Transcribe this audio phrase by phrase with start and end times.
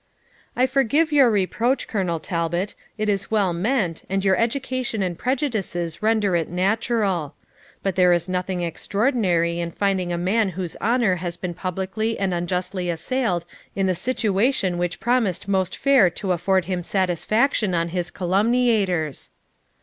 [0.55, 6.01] 'I forgive your reproach, Colonel Talbot; it is well meant, and your education and prejudices
[6.01, 7.35] render it natural.
[7.83, 12.33] But there is nothing extraordinary in finding a man whose honour has been publicly and
[12.33, 13.45] unjustly assailed
[13.75, 19.29] in the situation which promised most fair to afford him satisfaction on his calumniators.'